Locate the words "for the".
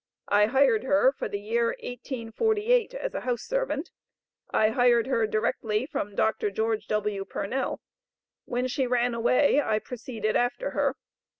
1.11-1.39